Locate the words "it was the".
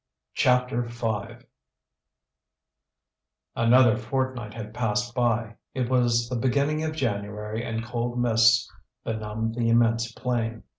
5.75-6.37